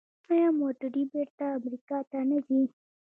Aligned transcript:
آیا 0.31 0.49
موټرې 0.59 1.03
بیرته 1.11 1.45
امریکا 1.57 1.97
ته 2.09 2.19
نه 2.29 2.37
ځي؟ 2.47 2.61